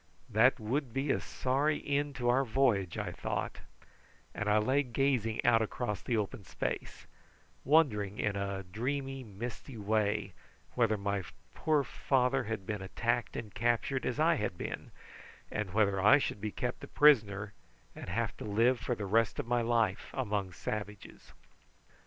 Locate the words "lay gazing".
4.57-5.45